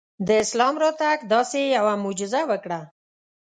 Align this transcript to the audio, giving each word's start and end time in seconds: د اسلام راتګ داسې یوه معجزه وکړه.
د 0.27 0.29
اسلام 0.43 0.75
راتګ 0.83 1.17
داسې 1.33 1.59
یوه 1.77 1.93
معجزه 2.03 2.41
وکړه. 2.49 2.79